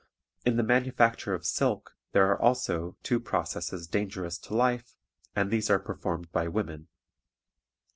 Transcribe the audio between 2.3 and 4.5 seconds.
are also two processes dangerous